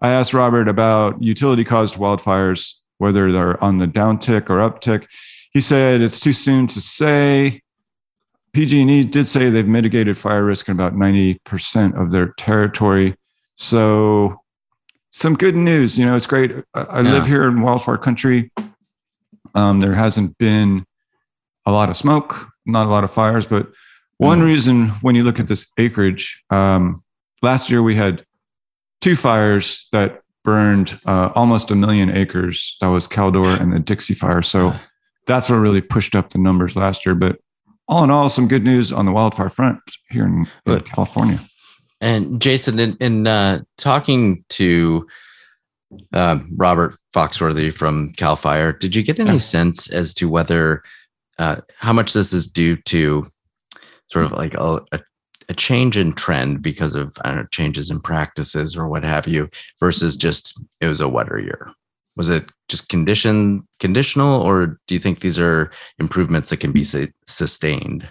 I 0.00 0.10
asked 0.10 0.34
Robert 0.34 0.68
about 0.68 1.22
utility 1.22 1.64
caused 1.64 1.96
wildfires, 1.96 2.74
whether 2.98 3.32
they're 3.32 3.62
on 3.62 3.78
the 3.78 3.86
downtick 3.86 4.48
or 4.48 4.58
uptick. 4.58 5.06
He 5.52 5.60
said 5.60 6.00
it's 6.00 6.20
too 6.20 6.32
soon 6.32 6.66
to 6.68 6.80
say. 6.80 7.62
PG&E 8.52 9.04
did 9.04 9.26
say 9.26 9.50
they've 9.50 9.68
mitigated 9.68 10.16
fire 10.16 10.44
risk 10.44 10.68
in 10.68 10.72
about 10.72 10.94
90% 10.94 12.00
of 12.00 12.10
their 12.10 12.28
territory. 12.38 13.14
So 13.56 14.40
some 15.10 15.34
good 15.34 15.56
news. 15.56 15.98
You 15.98 16.06
know, 16.06 16.14
it's 16.14 16.26
great. 16.26 16.52
I, 16.74 16.80
I 16.80 17.00
yeah. 17.00 17.12
live 17.12 17.26
here 17.26 17.44
in 17.44 17.60
wildfire 17.60 17.98
country. 17.98 18.50
Um, 19.54 19.80
there 19.80 19.94
hasn't 19.94 20.36
been 20.38 20.86
a 21.64 21.72
lot 21.72 21.88
of 21.88 21.96
smoke, 21.96 22.48
not 22.64 22.86
a 22.86 22.90
lot 22.90 23.04
of 23.04 23.10
fires, 23.10 23.46
but 23.46 23.68
one 24.18 24.40
mm. 24.40 24.46
reason 24.46 24.88
when 25.02 25.14
you 25.14 25.24
look 25.24 25.40
at 25.40 25.48
this 25.48 25.70
acreage, 25.78 26.42
um, 26.50 27.02
last 27.42 27.70
year 27.70 27.82
we 27.82 27.94
had 27.94 28.24
two 29.00 29.16
fires 29.16 29.88
that 29.92 30.22
burned 30.44 30.98
uh, 31.06 31.32
almost 31.34 31.70
a 31.70 31.74
million 31.74 32.10
acres. 32.10 32.76
That 32.80 32.88
was 32.88 33.08
Caldor 33.08 33.60
and 33.60 33.72
the 33.72 33.80
Dixie 33.80 34.14
Fire. 34.14 34.42
So 34.42 34.74
that's 35.26 35.50
what 35.50 35.56
really 35.56 35.80
pushed 35.80 36.14
up 36.14 36.30
the 36.30 36.38
numbers 36.38 36.76
last 36.76 37.04
year. 37.04 37.14
But 37.14 37.40
all 37.88 38.04
in 38.04 38.10
all, 38.10 38.28
some 38.28 38.48
good 38.48 38.64
news 38.64 38.92
on 38.92 39.06
the 39.06 39.12
wildfire 39.12 39.50
front 39.50 39.80
here 40.08 40.24
in, 40.24 40.46
in 40.66 40.80
California. 40.80 41.40
And 42.00 42.40
Jason, 42.40 42.78
in, 42.78 42.96
in 43.00 43.26
uh, 43.26 43.60
talking 43.76 44.44
to 44.50 45.06
um, 46.12 46.50
Robert 46.56 46.94
Foxworthy 47.14 47.72
from 47.72 48.12
Cal 48.16 48.36
Fire, 48.36 48.72
did 48.72 48.94
you 48.94 49.02
get 49.02 49.18
any 49.18 49.32
yeah. 49.32 49.38
sense 49.38 49.90
as 49.90 50.14
to 50.14 50.28
whether 50.28 50.82
uh, 51.38 51.56
how 51.78 51.92
much 51.92 52.12
this 52.12 52.32
is 52.32 52.46
due 52.46 52.76
to 52.76 53.26
sort 54.08 54.24
of 54.24 54.32
like 54.32 54.54
a, 54.54 54.80
a, 54.92 55.00
a 55.48 55.54
change 55.54 55.96
in 55.96 56.12
trend 56.12 56.62
because 56.62 56.94
of 56.94 57.16
know, 57.24 57.46
changes 57.50 57.90
in 57.90 58.00
practices 58.00 58.76
or 58.76 58.88
what 58.88 59.04
have 59.04 59.26
you, 59.28 59.48
versus 59.80 60.16
just 60.16 60.60
it 60.80 60.88
was 60.88 61.00
a 61.00 61.08
wetter 61.08 61.38
year? 61.38 61.72
was 62.16 62.28
it 62.28 62.50
just 62.68 62.88
condition 62.88 63.66
conditional 63.78 64.42
or 64.42 64.80
do 64.86 64.94
you 64.94 65.00
think 65.00 65.20
these 65.20 65.38
are 65.38 65.70
improvements 65.98 66.48
that 66.48 66.58
can 66.58 66.72
be 66.72 66.82
su- 66.82 67.08
sustained? 67.26 68.10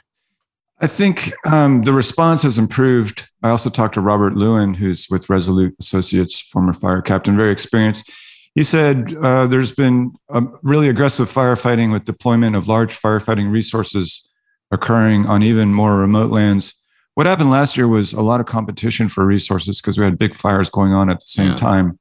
I 0.79 0.87
think 0.87 1.31
um, 1.47 1.81
the 1.81 1.93
response 1.93 2.43
has 2.43 2.57
improved. 2.57 3.27
I 3.43 3.49
also 3.49 3.69
talked 3.69 3.95
to 3.95 4.01
robert 4.01 4.35
lewin 4.35 4.73
who's 4.73 5.07
with 5.09 5.29
resolute 5.29 5.75
associates 5.79 6.39
former 6.39 6.73
fire 6.73 7.01
captain 7.01 7.35
very 7.35 7.51
experienced. 7.51 8.11
He 8.53 8.63
said 8.63 9.13
uh, 9.21 9.47
there's 9.47 9.73
been 9.73 10.13
really 10.61 10.87
aggressive 10.87 11.29
firefighting 11.29 11.91
with 11.91 12.05
deployment 12.05 12.55
of 12.55 12.69
large 12.69 12.97
firefighting 12.97 13.51
resources 13.51 14.29
occurring 14.75 15.25
on 15.25 15.41
even 15.41 15.73
more 15.73 15.97
remote 15.97 16.31
lands 16.31 16.81
what 17.15 17.25
happened 17.25 17.49
last 17.49 17.77
year 17.77 17.87
was 17.87 18.11
a 18.11 18.21
lot 18.21 18.41
of 18.41 18.45
competition 18.45 19.07
for 19.07 19.25
resources 19.25 19.79
because 19.79 19.97
we 19.97 20.03
had 20.03 20.19
big 20.19 20.35
fires 20.35 20.69
going 20.69 20.93
on 20.93 21.09
at 21.09 21.19
the 21.19 21.25
same 21.25 21.51
yeah. 21.51 21.55
time 21.55 21.99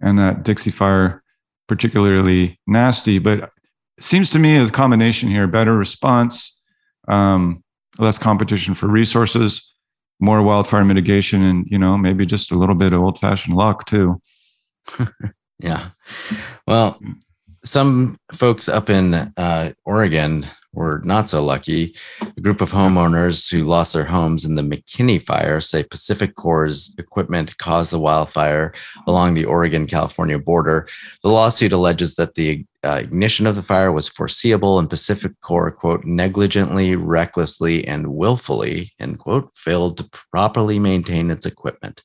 and 0.00 0.18
that 0.18 0.42
dixie 0.42 0.72
fire 0.72 1.22
particularly 1.66 2.58
nasty, 2.66 3.18
but 3.18 3.50
seems 3.98 4.30
to 4.30 4.38
me 4.38 4.56
a 4.56 4.68
combination 4.68 5.28
here: 5.28 5.46
better 5.46 5.76
response, 5.76 6.60
um, 7.08 7.62
less 7.98 8.18
competition 8.18 8.74
for 8.74 8.86
resources, 8.86 9.74
more 10.20 10.42
wildfire 10.42 10.84
mitigation, 10.84 11.42
and 11.42 11.66
you 11.68 11.78
know 11.78 11.96
maybe 11.96 12.26
just 12.26 12.52
a 12.52 12.56
little 12.56 12.74
bit 12.74 12.92
of 12.92 13.00
old-fashioned 13.00 13.56
luck 13.56 13.86
too. 13.86 14.20
yeah. 15.58 15.90
Well, 16.66 17.00
some 17.64 18.18
folks 18.32 18.68
up 18.68 18.90
in 18.90 19.14
uh, 19.14 19.72
Oregon 19.84 20.46
were 20.76 21.00
not 21.04 21.28
so 21.28 21.42
lucky. 21.42 21.96
A 22.20 22.40
group 22.40 22.60
of 22.60 22.70
homeowners 22.70 23.50
who 23.50 23.64
lost 23.64 23.94
their 23.94 24.04
homes 24.04 24.44
in 24.44 24.54
the 24.54 24.62
McKinney 24.62 25.20
fire 25.20 25.60
say 25.60 25.82
PacifiCorp's 25.82 26.94
equipment 26.98 27.56
caused 27.56 27.92
the 27.92 27.98
wildfire 27.98 28.72
along 29.06 29.34
the 29.34 29.46
Oregon 29.46 29.86
California 29.86 30.38
border. 30.38 30.86
The 31.22 31.30
lawsuit 31.30 31.72
alleges 31.72 32.14
that 32.16 32.34
the 32.34 32.64
uh, 32.84 33.00
ignition 33.00 33.46
of 33.46 33.56
the 33.56 33.62
fire 33.62 33.90
was 33.90 34.08
foreseeable 34.08 34.78
and 34.78 34.88
PacifiCorp, 34.88 35.76
quote, 35.76 36.04
negligently, 36.04 36.94
recklessly, 36.94 37.84
and 37.86 38.14
willfully, 38.14 38.92
end 39.00 39.18
quote, 39.18 39.50
failed 39.56 39.96
to 39.96 40.08
properly 40.30 40.78
maintain 40.78 41.30
its 41.30 41.46
equipment. 41.46 42.02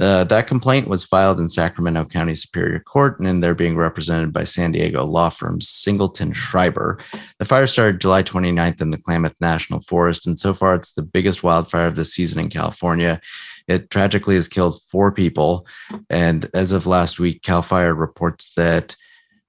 Uh, 0.00 0.24
that 0.24 0.48
complaint 0.48 0.88
was 0.88 1.04
filed 1.04 1.38
in 1.38 1.48
Sacramento 1.48 2.04
County 2.06 2.34
Superior 2.34 2.80
Court, 2.80 3.20
and 3.20 3.42
they're 3.42 3.54
being 3.54 3.76
represented 3.76 4.32
by 4.32 4.42
San 4.42 4.72
Diego 4.72 5.04
law 5.04 5.28
firm 5.28 5.60
Singleton 5.60 6.32
Schreiber. 6.32 6.98
The 7.38 7.44
fire 7.44 7.68
started 7.68 8.00
July 8.00 8.24
29th 8.24 8.80
in 8.80 8.90
the 8.90 8.98
Klamath 8.98 9.40
National 9.40 9.80
Forest, 9.80 10.26
and 10.26 10.38
so 10.38 10.52
far 10.52 10.74
it's 10.74 10.92
the 10.92 11.02
biggest 11.02 11.44
wildfire 11.44 11.86
of 11.86 11.94
the 11.94 12.04
season 12.04 12.40
in 12.40 12.50
California. 12.50 13.20
It 13.68 13.90
tragically 13.90 14.34
has 14.34 14.48
killed 14.48 14.82
four 14.82 15.12
people, 15.12 15.64
and 16.10 16.48
as 16.54 16.72
of 16.72 16.88
last 16.88 17.20
week, 17.20 17.42
Cal 17.42 17.62
Fire 17.62 17.94
reports 17.94 18.52
that 18.54 18.96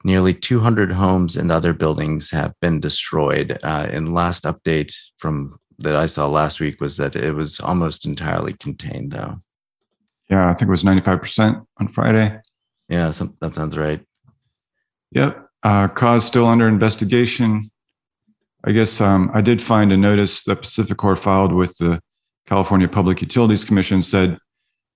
nearly 0.04 0.34
200 0.34 0.92
homes 0.92 1.36
and 1.36 1.52
other 1.52 1.74
buildings 1.74 2.30
have 2.30 2.54
been 2.62 2.80
destroyed. 2.80 3.58
Uh, 3.64 3.88
and 3.92 4.14
last 4.14 4.44
update 4.44 4.96
from 5.18 5.58
that 5.80 5.96
I 5.96 6.06
saw 6.06 6.28
last 6.28 6.60
week 6.60 6.80
was 6.80 6.98
that 6.98 7.16
it 7.16 7.34
was 7.34 7.60
almost 7.60 8.06
entirely 8.06 8.54
contained, 8.54 9.12
though. 9.12 9.40
Yeah, 10.30 10.50
I 10.50 10.54
think 10.54 10.68
it 10.68 10.72
was 10.72 10.84
95% 10.84 11.66
on 11.80 11.88
Friday. 11.88 12.40
Yeah, 12.90 13.12
some, 13.12 13.36
that 13.42 13.54
sounds 13.54 13.78
right. 13.78 14.02
Yep. 15.12 15.48
Uh, 15.64 15.88
cause 15.88 16.26
still 16.26 16.46
under 16.46 16.68
investigation. 16.68 17.62
I 18.64 18.72
guess 18.72 19.00
um, 19.00 19.32
I 19.34 19.42
did 19.42 19.62
find 19.62 19.92
a 19.92 19.98
notice 19.98 20.44
that 20.46 20.62
Pacific 20.62 20.98
PacifiCorp 20.98 21.20
filed 21.20 21.54
with 21.54 21.78
the 21.78 22.02
California 22.48 22.88
Public 22.88 23.22
Utilities 23.22 23.64
Commission 23.64 24.02
said 24.02 24.38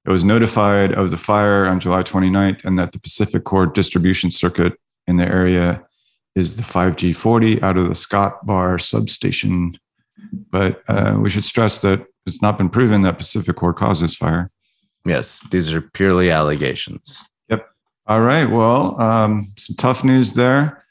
it 0.06 0.12
was 0.12 0.24
notified 0.24 0.94
of 0.94 1.12
the 1.12 1.18
fire 1.18 1.68
on 1.68 1.80
July 1.80 2.04
29th 2.04 2.66
and 2.66 2.80
that 2.80 2.92
the 2.92 3.00
PacifiCorp 3.00 3.74
distribution 3.74 4.32
circuit 4.32 4.74
in 5.08 5.18
the 5.18 5.26
area 5.26 5.84
is 6.36 6.58
the 6.58 6.64
5G40 6.64 7.62
out 7.62 7.78
of 7.78 7.90
the 7.90 7.96
Scott 7.96 8.46
Bar 8.46 8.80
substation. 8.80 9.72
But 10.52 10.82
uh, 10.88 11.18
we 11.20 11.30
should 11.30 11.44
stress 11.44 11.82
that 11.82 12.06
it's 12.26 12.42
not 12.42 12.58
been 12.58 12.70
proven 12.70 13.02
that 13.04 13.20
PacifiCorp 13.20 13.76
caused 13.76 14.04
this 14.04 14.16
fire. 14.16 14.50
Yes, 15.06 15.46
these 15.52 15.74
are 15.74 15.82
purely 15.82 16.30
allegations. 16.30 17.24
Yep. 17.50 17.68
All 18.08 18.22
right. 18.22 18.50
Well, 18.50 19.00
um, 19.00 19.44
some 19.58 19.76
tough 19.76 20.04
news 20.04 20.34
there. 20.34 20.84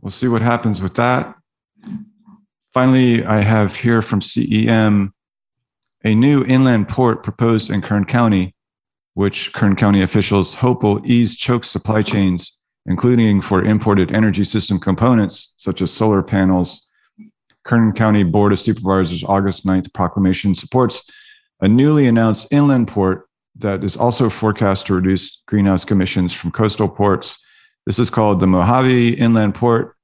We'll 0.00 0.10
see 0.10 0.28
what 0.28 0.42
happens 0.42 0.80
with 0.80 0.94
that. 0.94 1.34
Finally, 2.72 3.24
I 3.24 3.40
have 3.40 3.76
here 3.76 4.00
from 4.00 4.20
CEM 4.20 5.12
a 6.04 6.14
new 6.14 6.44
inland 6.44 6.88
port 6.88 7.22
proposed 7.22 7.70
in 7.70 7.82
Kern 7.82 8.04
County, 8.04 8.54
which 9.14 9.52
Kern 9.52 9.76
County 9.76 10.02
officials 10.02 10.54
hope 10.54 10.82
will 10.82 11.00
ease 11.04 11.36
choke 11.36 11.64
supply 11.64 12.02
chains, 12.02 12.58
including 12.86 13.40
for 13.40 13.62
imported 13.62 14.12
energy 14.12 14.44
system 14.44 14.78
components 14.78 15.54
such 15.58 15.82
as 15.82 15.90
solar 15.90 16.22
panels. 16.22 16.88
Kern 17.64 17.92
County 17.92 18.22
Board 18.22 18.52
of 18.52 18.58
Supervisors 18.58 19.22
August 19.24 19.66
9th 19.66 19.92
proclamation 19.92 20.54
supports 20.54 21.10
a 21.60 21.68
newly 21.68 22.06
announced 22.06 22.52
inland 22.52 22.88
port 22.88 23.28
that 23.56 23.84
is 23.84 23.96
also 23.96 24.30
forecast 24.30 24.86
to 24.86 24.94
reduce 24.94 25.42
greenhouse 25.46 25.88
emissions 25.90 26.32
from 26.32 26.50
coastal 26.50 26.88
ports. 26.88 27.42
This 27.86 27.98
is 27.98 28.10
called 28.10 28.40
the 28.40 28.46
Mojave 28.46 29.14
Inland 29.14 29.54
Port. 29.54 29.96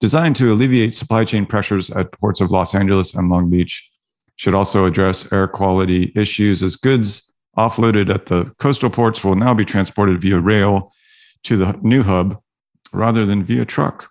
designed 0.00 0.36
to 0.36 0.52
alleviate 0.52 0.92
supply 0.92 1.24
chain 1.24 1.46
pressures 1.46 1.88
at 1.90 2.12
ports 2.12 2.40
of 2.40 2.50
Los 2.50 2.74
Angeles 2.74 3.14
and 3.14 3.30
Long 3.30 3.48
Beach. 3.48 3.90
Should 4.36 4.54
also 4.54 4.84
address 4.84 5.32
air 5.32 5.48
quality 5.48 6.12
issues 6.14 6.62
as 6.62 6.76
goods 6.76 7.32
offloaded 7.56 8.12
at 8.12 8.26
the 8.26 8.52
coastal 8.58 8.90
ports 8.90 9.24
will 9.24 9.36
now 9.36 9.54
be 9.54 9.64
transported 9.64 10.20
via 10.20 10.38
rail 10.40 10.92
to 11.44 11.56
the 11.56 11.78
new 11.82 12.02
hub 12.02 12.38
rather 12.92 13.24
than 13.24 13.44
via 13.44 13.64
truck. 13.64 14.08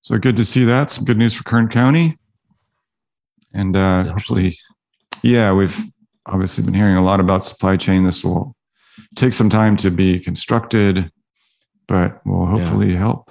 So 0.00 0.16
good 0.18 0.36
to 0.36 0.44
see 0.44 0.64
that. 0.64 0.90
Some 0.90 1.04
good 1.04 1.18
news 1.18 1.34
for 1.34 1.44
Kern 1.44 1.68
County. 1.68 2.18
And 3.52 3.76
uh, 3.76 4.04
hopefully, 4.04 4.52
yeah, 5.22 5.52
we've 5.52 5.78
obviously 6.26 6.64
been 6.64 6.74
hearing 6.74 6.96
a 6.96 7.02
lot 7.02 7.20
about 7.20 7.44
supply 7.44 7.76
chain. 7.76 8.04
This 8.04 8.24
will 8.24 8.54
take 9.16 9.32
some 9.32 9.50
time 9.50 9.76
to 9.78 9.90
be 9.90 10.18
constructed, 10.20 11.10
but 11.88 12.24
will 12.26 12.46
hopefully 12.46 12.92
yeah. 12.92 12.98
help. 12.98 13.30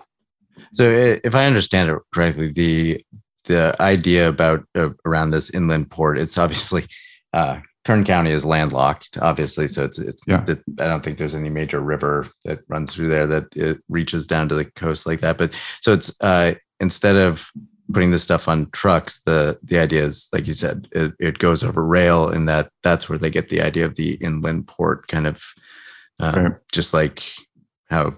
So, 0.73 0.83
if 0.83 1.35
I 1.35 1.45
understand 1.45 1.89
it 1.89 1.97
correctly, 2.13 2.47
the 2.51 3.01
the 3.45 3.75
idea 3.79 4.29
about 4.29 4.63
uh, 4.75 4.89
around 5.05 5.31
this 5.31 5.49
inland 5.49 5.91
port, 5.91 6.17
it's 6.17 6.37
obviously 6.37 6.85
uh, 7.33 7.59
Kern 7.85 8.03
County 8.03 8.31
is 8.31 8.45
landlocked, 8.45 9.17
obviously. 9.21 9.67
So 9.67 9.83
it's 9.83 9.97
it's. 9.97 10.23
Yeah. 10.27 10.45
I 10.47 10.85
don't 10.85 11.03
think 11.03 11.17
there's 11.17 11.35
any 11.35 11.49
major 11.49 11.79
river 11.79 12.27
that 12.45 12.59
runs 12.67 12.93
through 12.93 13.09
there 13.09 13.27
that 13.27 13.45
it 13.55 13.81
reaches 13.89 14.27
down 14.27 14.49
to 14.49 14.55
the 14.55 14.65
coast 14.65 15.07
like 15.07 15.21
that. 15.21 15.37
But 15.37 15.53
so 15.81 15.91
it's 15.91 16.15
uh, 16.21 16.53
instead 16.79 17.15
of 17.15 17.49
putting 17.93 18.11
this 18.11 18.23
stuff 18.23 18.47
on 18.47 18.69
trucks, 18.71 19.21
the 19.21 19.59
the 19.63 19.79
idea 19.79 20.03
is 20.03 20.27
like 20.33 20.47
you 20.47 20.53
said, 20.53 20.87
it, 20.91 21.13
it 21.19 21.39
goes 21.39 21.63
over 21.63 21.85
rail, 21.85 22.29
and 22.29 22.47
that 22.49 22.69
that's 22.83 23.09
where 23.09 23.17
they 23.17 23.29
get 23.29 23.49
the 23.49 23.61
idea 23.61 23.85
of 23.85 23.95
the 23.95 24.15
inland 24.15 24.67
port 24.67 25.07
kind 25.07 25.27
of, 25.27 25.43
uh, 26.19 26.33
right. 26.35 26.53
just 26.71 26.93
like 26.93 27.23
how 27.89 28.13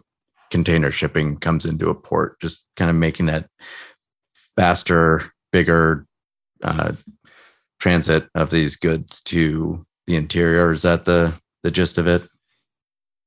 container 0.51 0.91
shipping 0.91 1.37
comes 1.37 1.65
into 1.65 1.89
a 1.89 1.95
port, 1.95 2.39
just 2.39 2.67
kind 2.75 2.89
of 2.89 2.95
making 2.95 3.25
that 3.25 3.47
faster, 4.55 5.31
bigger 5.51 6.05
uh, 6.63 6.93
transit 7.79 8.27
of 8.35 8.49
these 8.49 8.75
goods 8.75 9.21
to 9.21 9.85
the 10.07 10.15
interior. 10.15 10.71
Is 10.71 10.83
that 10.83 11.05
the 11.05 11.33
the 11.63 11.71
gist 11.71 11.97
of 11.97 12.07
it? 12.07 12.27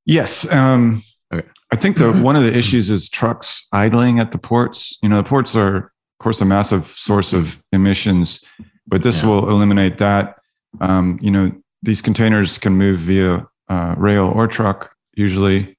Yes. 0.05 0.51
Um, 0.53 1.03
okay. 1.35 1.47
I 1.73 1.77
think 1.77 1.97
the 1.97 2.13
one 2.13 2.37
of 2.37 2.43
the 2.43 2.57
issues 2.57 2.91
is 2.91 3.09
trucks 3.09 3.67
idling 3.73 4.21
at 4.21 4.31
the 4.31 4.39
ports. 4.39 4.99
You 5.03 5.09
know, 5.09 5.17
the 5.17 5.29
ports 5.29 5.57
are, 5.57 5.93
of 6.17 6.25
course, 6.25 6.41
a 6.41 6.47
massive 6.47 6.87
source 6.87 7.35
of 7.35 7.63
emissions, 7.73 8.43
but 8.87 9.03
this 9.03 9.23
yeah. 9.23 9.29
will 9.29 9.51
eliminate 9.51 9.99
that. 9.99 10.37
Um, 10.81 11.19
you 11.21 11.31
know, 11.31 11.53
these 11.83 12.01
containers 12.01 12.57
can 12.57 12.73
move 12.73 12.99
via 13.01 13.47
uh, 13.69 13.95
rail 13.99 14.33
or 14.35 14.47
truck. 14.49 14.95
Usually, 15.15 15.77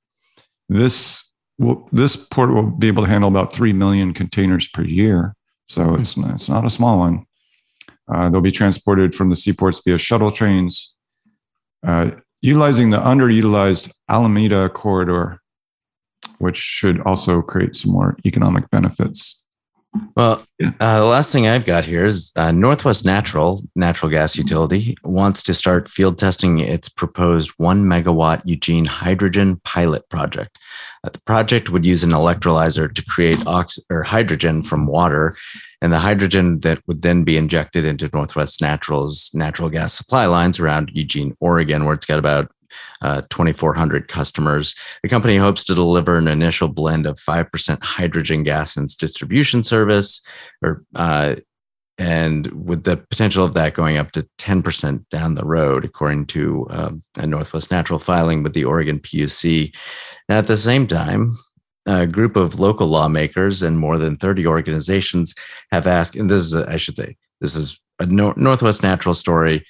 this 0.70 1.28
will, 1.58 1.90
this 1.92 2.16
port 2.16 2.54
will 2.54 2.70
be 2.70 2.88
able 2.88 3.04
to 3.04 3.10
handle 3.10 3.30
about 3.30 3.52
three 3.52 3.74
million 3.74 4.14
containers 4.14 4.68
per 4.68 4.84
year. 4.84 5.36
So 5.68 5.82
mm-hmm. 5.82 6.02
it's 6.02 6.18
not, 6.18 6.36
it's 6.36 6.50
not 6.50 6.66
a 6.66 6.70
small 6.70 7.00
one. 7.00 7.26
Uh, 8.08 8.30
they'll 8.30 8.42
be 8.42 8.52
transported 8.52 9.16
from 9.16 9.30
the 9.30 9.36
seaports 9.36 9.82
via 9.84 9.98
shuttle 9.98 10.32
trains, 10.32 10.96
uh, 11.86 12.12
utilizing 12.42 12.92
the 12.92 13.00
underutilized 13.00 13.92
Alameda 14.08 14.70
corridor, 14.70 15.42
which 16.38 16.58
should 16.58 17.02
also 17.02 17.42
create 17.42 17.76
some 17.76 17.92
more 17.92 18.16
economic 18.24 18.70
benefits. 18.70 19.44
Well, 20.16 20.46
yeah. 20.60 20.72
uh, 20.80 21.00
the 21.00 21.06
last 21.06 21.32
thing 21.32 21.48
I've 21.48 21.66
got 21.66 21.86
here 21.86 22.06
is 22.06 22.32
uh, 22.36 22.52
Northwest 22.52 23.06
Natural, 23.06 23.62
natural 23.76 24.12
gas 24.12 24.36
utility, 24.36 24.96
wants 25.04 25.44
to 25.44 25.54
start 25.54 25.88
field 25.88 26.20
testing 26.20 26.60
its 26.60 26.90
proposed 26.90 27.54
one 27.58 27.84
megawatt 27.84 28.42
Eugene 28.46 28.86
hydrogen 28.86 29.62
pilot 29.64 30.08
project. 30.10 30.58
Uh, 31.04 31.10
the 31.10 31.22
project 31.22 31.70
would 31.70 31.86
use 31.86 32.04
an 32.04 32.12
electrolyzer 32.12 32.94
to 32.94 33.06
create 33.06 33.46
ox- 33.48 33.80
or 33.90 34.04
hydrogen 34.04 34.62
from 34.62 34.88
water 34.88 35.36
and 35.82 35.94
the 35.94 36.00
hydrogen 36.00 36.60
that 36.62 36.82
would 36.88 37.02
then 37.02 37.24
be 37.24 37.38
injected 37.38 37.86
into 37.86 38.10
Northwest 38.12 38.62
Natural's 38.62 39.30
natural 39.34 39.70
gas 39.70 39.94
supply 39.94 40.26
lines 40.26 40.60
around 40.60 40.92
Eugene, 40.94 41.36
Oregon, 41.40 41.86
where 41.86 41.94
it's 41.94 42.06
got 42.06 42.20
about 42.20 42.52
uh, 43.02 43.22
2,400 43.30 44.08
customers. 44.08 44.76
The 45.04 45.10
company 45.10 45.38
hopes 45.38 45.64
to 45.66 45.76
deliver 45.76 46.18
an 46.18 46.28
initial 46.28 46.68
blend 46.68 47.06
of 47.06 47.20
5% 47.20 47.84
hydrogen 47.84 48.44
gas 48.44 48.76
in 48.78 48.84
its 48.84 48.96
distribution 48.96 49.64
service, 49.64 50.22
or 50.64 50.84
uh, 50.96 51.36
and 52.00 52.48
with 52.52 52.84
the 52.84 52.98
potential 52.98 53.44
of 53.44 53.54
that 53.54 53.74
going 53.74 53.98
up 53.98 54.12
to 54.12 54.28
10% 54.38 55.10
down 55.10 55.36
the 55.36 55.46
road, 55.46 55.84
according 55.84 56.28
to 56.28 56.68
um, 56.70 57.04
a 57.18 57.26
Northwest 57.26 57.72
Natural 57.72 57.98
filing 57.98 58.44
with 58.44 58.54
the 58.54 58.66
Oregon 58.66 59.00
PUC. 59.00 59.76
Now, 60.30 60.38
at 60.38 60.48
the 60.48 60.58
same 60.58 60.86
time, 60.86 61.36
a 61.88 62.06
group 62.06 62.36
of 62.36 62.60
local 62.60 62.88
lawmakers 62.88 63.62
and 63.62 63.80
more 63.80 63.98
than 63.98 64.18
30 64.18 64.46
organizations 64.46 65.34
have 65.72 65.88
asked, 65.88 66.16
and 66.16 66.30
this 66.30 66.44
is, 66.44 66.54
a, 66.54 66.70
I 66.70 66.78
should 66.78 66.98
say, 66.98 67.16
this 67.42 67.56
is 67.56 67.80
a 68.00 68.06
Northwest 68.06 68.84
Natural 68.84 69.16
story, 69.16 69.66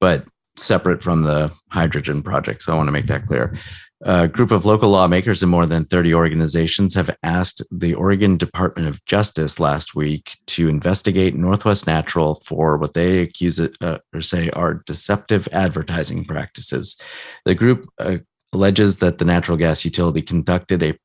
but 0.00 0.24
separate 0.56 1.02
from 1.02 1.22
the 1.22 1.52
hydrogen 1.70 2.22
project. 2.22 2.62
So 2.62 2.72
I 2.72 2.76
want 2.76 2.88
to 2.88 2.92
make 2.92 3.06
that 3.06 3.26
clear. 3.26 3.56
A 4.04 4.26
group 4.26 4.50
of 4.50 4.64
local 4.64 4.90
lawmakers 4.90 5.42
and 5.42 5.50
more 5.50 5.64
than 5.64 5.84
30 5.84 6.12
organizations 6.12 6.92
have 6.94 7.16
asked 7.22 7.62
the 7.70 7.94
Oregon 7.94 8.36
Department 8.36 8.88
of 8.88 9.04
Justice 9.04 9.60
last 9.60 9.94
week 9.94 10.36
to 10.48 10.68
investigate 10.68 11.36
Northwest 11.36 11.86
Natural 11.86 12.34
for 12.44 12.78
what 12.78 12.94
they 12.94 13.20
accuse 13.20 13.60
it 13.60 13.76
uh, 13.80 13.98
or 14.12 14.20
say 14.20 14.50
are 14.50 14.82
deceptive 14.86 15.48
advertising 15.52 16.24
practices. 16.24 17.00
The 17.44 17.54
group 17.54 17.88
uh, 18.00 18.18
alleges 18.52 18.98
that 18.98 19.18
the 19.18 19.24
natural 19.24 19.56
gas 19.56 19.84
utility 19.84 20.20
conducted 20.20 20.82
a 20.82 20.98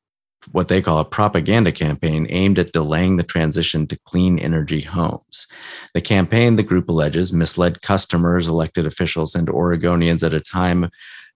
what 0.52 0.68
they 0.68 0.80
call 0.80 1.00
a 1.00 1.04
propaganda 1.04 1.72
campaign 1.72 2.26
aimed 2.30 2.58
at 2.58 2.72
delaying 2.72 3.16
the 3.16 3.22
transition 3.22 3.86
to 3.86 3.98
clean 4.04 4.38
energy 4.38 4.80
homes. 4.80 5.46
The 5.94 6.00
campaign, 6.00 6.56
the 6.56 6.62
group 6.62 6.88
alleges, 6.88 7.32
misled 7.32 7.82
customers, 7.82 8.48
elected 8.48 8.86
officials, 8.86 9.34
and 9.34 9.48
Oregonians 9.48 10.24
at 10.24 10.34
a 10.34 10.40
time 10.40 10.90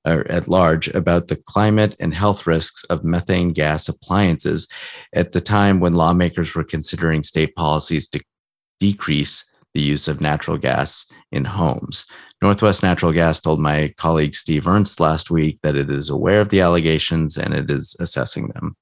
uh, 0.05 0.23
at 0.29 0.49
large 0.49 0.89
about 0.89 1.29
the 1.29 1.37
climate 1.37 1.97
and 2.01 2.15
health 2.15 2.47
risks 2.47 2.85
of 2.85 3.05
methane 3.05 3.53
gas 3.53 3.89
appliances 3.89 4.67
at 5.15 5.33
the 5.33 5.41
time 5.41 5.81
when 5.81 5.95
lawmakers 5.95 6.55
were 6.55 6.65
considering 6.65 7.23
state 7.23 7.55
policies 7.55 8.09
to 8.09 8.21
decrease 8.81 9.45
the 9.75 9.81
use 9.81 10.09
of 10.09 10.21
natural 10.21 10.59
gas 10.59 11.07
in 11.31 11.45
homes. 11.45 12.07
Northwest 12.43 12.83
Natural 12.83 13.13
Gas 13.13 13.41
told 13.41 13.61
my 13.61 13.95
colleague 13.97 14.35
Steve 14.35 14.67
Ernst 14.67 14.99
last 14.99 15.31
week 15.31 15.61
that 15.63 15.77
it 15.77 15.89
is 15.89 16.11
aware 16.11 16.41
of 16.41 16.49
the 16.49 16.61
allegations 16.61 17.37
and 17.37 17.55
it 17.55 17.71
is 17.71 17.95
assessing 18.01 18.49
them. 18.49 18.77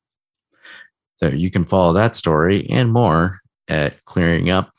So 1.20 1.28
you 1.28 1.50
can 1.50 1.64
follow 1.64 1.92
that 1.92 2.16
story 2.16 2.66
and 2.70 2.90
more 2.90 3.40
at 3.68 4.02
clearing 4.06 4.48
up 4.48 4.72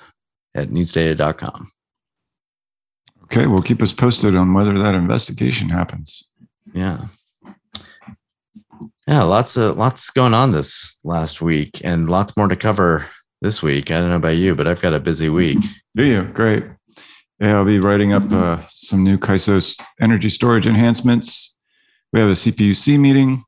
at 0.55 0.69
newsdata.com. 0.69 1.71
Okay, 3.25 3.45
well, 3.45 3.59
keep 3.59 3.81
us 3.81 3.93
posted 3.93 4.35
on 4.35 4.53
whether 4.53 4.77
that 4.77 4.95
investigation 4.95 5.69
happens. 5.69 6.27
Yeah. 6.73 7.05
Yeah, 9.07 9.23
lots 9.23 9.55
of 9.55 9.77
lots 9.77 10.09
going 10.09 10.33
on 10.33 10.51
this 10.51 10.97
last 11.03 11.41
week 11.41 11.81
and 11.83 12.09
lots 12.09 12.35
more 12.35 12.47
to 12.47 12.55
cover 12.55 13.07
this 13.41 13.61
week. 13.61 13.91
I 13.91 13.99
don't 13.99 14.09
know 14.09 14.15
about 14.15 14.35
you, 14.35 14.55
but 14.55 14.67
I've 14.67 14.81
got 14.81 14.93
a 14.93 14.99
busy 14.99 15.29
week. 15.29 15.59
Do 15.95 16.03
you? 16.03 16.23
Great. 16.23 16.63
Yeah, 17.39 17.57
I'll 17.57 17.65
be 17.65 17.79
writing 17.79 18.13
up 18.13 18.31
uh, 18.31 18.59
some 18.67 19.03
new 19.03 19.17
CAISO 19.17 19.79
energy 19.99 20.29
storage 20.29 20.67
enhancements. 20.67 21.55
We 22.13 22.19
have 22.19 22.29
a 22.29 22.33
CPUC 22.33 22.99
meeting. 22.99 23.43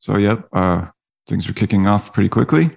So, 0.00 0.18
yep, 0.18 0.46
uh, 0.52 0.88
things 1.26 1.48
are 1.48 1.54
kicking 1.54 1.86
off 1.86 2.12
pretty 2.12 2.28
quickly. 2.28 2.70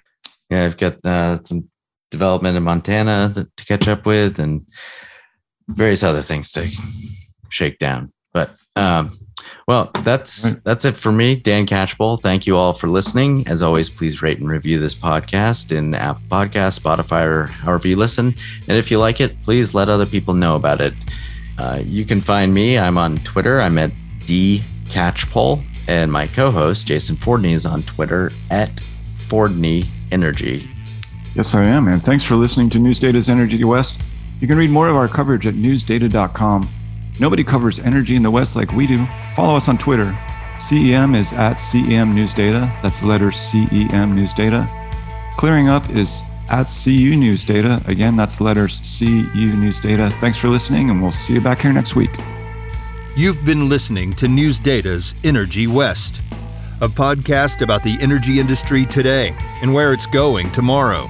Yeah, 0.50 0.66
I've 0.66 0.78
got 0.78 1.04
uh, 1.06 1.44
some 1.44 1.70
development 2.12 2.58
in 2.58 2.64
Montana 2.64 3.34
to 3.36 3.66
catch 3.66 3.88
up 3.88 4.06
with, 4.06 4.40
and 4.40 4.66
various 5.68 6.04
other 6.04 6.22
things 6.22 6.52
to 6.54 6.70
shake 7.50 7.80
down. 7.80 8.14
But 8.34 8.52
um, 8.76 9.12
well, 9.68 9.92
that's 10.04 10.46
right. 10.46 10.64
that's 10.64 10.86
it 10.86 10.96
for 10.96 11.12
me, 11.12 11.36
Dan 11.36 11.66
Catchpole. 11.66 12.22
Thank 12.22 12.48
you 12.48 12.56
all 12.56 12.74
for 12.74 12.88
listening. 12.88 13.48
As 13.48 13.62
always, 13.62 13.90
please 13.90 14.22
rate 14.22 14.40
and 14.40 14.50
review 14.50 14.80
this 14.80 14.96
podcast 14.96 15.76
in 15.76 15.92
the 15.92 16.00
Apple 16.00 16.22
Podcast, 16.30 16.80
Spotify, 16.80 17.26
or 17.26 17.46
however 17.48 17.88
you 17.88 17.98
listen. 17.98 18.34
And 18.68 18.78
if 18.78 18.90
you 18.90 19.00
like 19.00 19.20
it, 19.20 19.42
please 19.44 19.74
let 19.74 19.90
other 19.90 20.06
people 20.06 20.34
know 20.34 20.56
about 20.56 20.80
it. 20.80 20.94
Uh, 21.60 21.82
you 21.84 22.06
can 22.06 22.22
find 22.22 22.54
me. 22.54 22.78
I'm 22.78 22.98
on 22.98 23.18
Twitter. 23.20 23.60
I'm 23.60 23.78
at 23.78 23.92
D 24.26 24.62
Catchpole. 24.86 25.64
And 25.88 26.12
my 26.12 26.28
co 26.28 26.52
host, 26.52 26.88
Jason 26.88 27.16
Fordney, 27.16 27.52
is 27.52 27.66
on 27.66 27.84
Twitter 27.84 28.32
at 28.52 28.70
Fordney 29.18 29.88
Energy. 30.12 30.70
Yes, 31.36 31.54
I 31.56 31.64
am. 31.64 31.88
And 31.88 32.04
thanks 32.04 32.24
for 32.24 32.36
listening 32.36 32.70
to 32.72 32.80
News 32.80 33.00
Data's 33.00 33.30
Energy 33.30 33.64
West. 33.64 34.02
You 34.40 34.48
can 34.48 34.58
read 34.58 34.70
more 34.70 34.90
of 34.90 34.96
our 34.96 35.08
coverage 35.08 35.46
at 35.48 35.54
newsdata.com. 35.54 36.68
Nobody 37.20 37.44
covers 37.44 37.80
energy 37.80 38.16
in 38.16 38.24
the 38.24 38.32
West 38.32 38.56
like 38.56 38.72
we 38.74 38.86
do. 38.86 39.06
Follow 39.36 39.56
us 39.56 39.68
on 39.68 39.78
Twitter. 39.78 40.16
CEM 40.58 41.16
is 41.16 41.34
at 41.34 41.58
CEM 41.58 42.14
News 42.14 42.34
Data. 42.34 42.72
That's 42.82 43.02
the 43.02 43.08
letter 43.08 43.28
CEM 43.28 44.14
News 44.14 44.34
Data. 44.34 44.68
Clearing 45.38 45.70
Up 45.70 45.88
is 45.92 46.24
at 46.50 46.66
CU 46.66 47.16
News 47.16 47.44
Data. 47.44 47.82
Again, 47.86 48.16
that's 48.16 48.38
the 48.38 48.44
letters 48.44 48.80
CU 49.00 49.56
News 49.56 49.80
Data. 49.80 50.10
Thanks 50.20 50.38
for 50.38 50.48
listening, 50.48 50.90
and 50.90 51.02
we'll 51.02 51.12
see 51.12 51.34
you 51.34 51.42
back 51.42 51.62
here 51.62 51.74
next 51.74 51.96
week. 51.96 52.12
You've 53.18 53.44
been 53.44 53.68
listening 53.68 54.14
to 54.18 54.28
News 54.28 54.60
Data's 54.60 55.16
Energy 55.24 55.66
West, 55.66 56.22
a 56.82 56.88
podcast 56.88 57.64
about 57.64 57.82
the 57.82 57.98
energy 58.00 58.40
industry 58.40 58.86
today 58.86 59.36
and 59.64 59.74
where 59.74 59.92
it's 59.92 60.06
going 60.06 60.52
tomorrow. 60.52 61.10